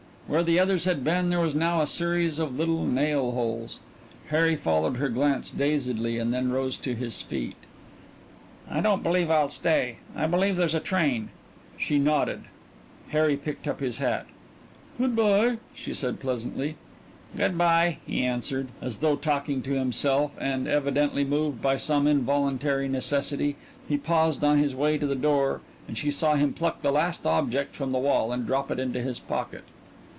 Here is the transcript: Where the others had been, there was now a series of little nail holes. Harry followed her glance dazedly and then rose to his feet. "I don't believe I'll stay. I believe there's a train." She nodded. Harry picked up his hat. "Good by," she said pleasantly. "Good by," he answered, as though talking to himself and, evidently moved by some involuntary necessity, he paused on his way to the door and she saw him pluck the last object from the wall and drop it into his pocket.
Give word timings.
Where 0.27 0.43
the 0.43 0.59
others 0.59 0.85
had 0.85 1.03
been, 1.03 1.27
there 1.29 1.41
was 1.41 1.53
now 1.53 1.81
a 1.81 1.85
series 1.87 2.39
of 2.39 2.57
little 2.57 2.85
nail 2.85 3.31
holes. 3.31 3.81
Harry 4.27 4.55
followed 4.55 4.95
her 4.95 5.09
glance 5.09 5.51
dazedly 5.51 6.17
and 6.17 6.33
then 6.33 6.51
rose 6.53 6.77
to 6.77 6.95
his 6.95 7.21
feet. 7.21 7.57
"I 8.69 8.79
don't 8.79 9.03
believe 9.03 9.29
I'll 9.29 9.49
stay. 9.49 9.97
I 10.15 10.27
believe 10.27 10.55
there's 10.55 10.73
a 10.73 10.79
train." 10.79 11.31
She 11.77 11.99
nodded. 11.99 12.43
Harry 13.09 13.35
picked 13.35 13.67
up 13.67 13.81
his 13.81 13.97
hat. 13.97 14.25
"Good 14.97 15.17
by," 15.17 15.57
she 15.73 15.93
said 15.93 16.21
pleasantly. 16.21 16.77
"Good 17.35 17.57
by," 17.57 17.97
he 18.07 18.23
answered, 18.23 18.69
as 18.81 18.99
though 18.99 19.17
talking 19.17 19.61
to 19.63 19.71
himself 19.73 20.31
and, 20.39 20.65
evidently 20.65 21.25
moved 21.25 21.61
by 21.61 21.75
some 21.75 22.07
involuntary 22.07 22.87
necessity, 22.87 23.57
he 23.85 23.97
paused 23.97 24.45
on 24.45 24.59
his 24.59 24.77
way 24.77 24.97
to 24.97 25.05
the 25.07 25.13
door 25.13 25.59
and 25.89 25.97
she 25.97 26.09
saw 26.09 26.35
him 26.35 26.53
pluck 26.53 26.81
the 26.83 26.91
last 26.93 27.27
object 27.27 27.75
from 27.75 27.91
the 27.91 27.99
wall 27.99 28.31
and 28.31 28.47
drop 28.47 28.71
it 28.71 28.79
into 28.79 29.01
his 29.01 29.19
pocket. 29.19 29.65